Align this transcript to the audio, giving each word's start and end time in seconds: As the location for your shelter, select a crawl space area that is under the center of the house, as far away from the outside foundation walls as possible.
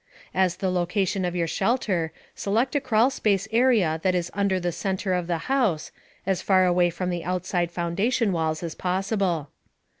As 0.33 0.55
the 0.55 0.71
location 0.71 1.29
for 1.29 1.37
your 1.37 1.45
shelter, 1.45 2.11
select 2.33 2.75
a 2.75 2.81
crawl 2.81 3.11
space 3.11 3.47
area 3.51 3.99
that 4.01 4.15
is 4.15 4.31
under 4.33 4.59
the 4.59 4.71
center 4.71 5.13
of 5.13 5.27
the 5.27 5.37
house, 5.45 5.91
as 6.25 6.41
far 6.41 6.65
away 6.65 6.89
from 6.89 7.11
the 7.11 7.23
outside 7.23 7.69
foundation 7.71 8.31
walls 8.31 8.63
as 8.63 8.73
possible. 8.73 9.51